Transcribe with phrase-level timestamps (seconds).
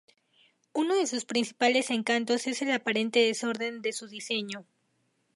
[0.73, 4.65] Uno de sus principales encantos es el aparente desorden de su diseño.